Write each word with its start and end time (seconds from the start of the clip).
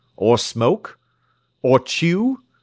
Or 0.15 0.39
smoke? 0.39 0.97
Or 1.61 1.79
chew? 1.79 2.39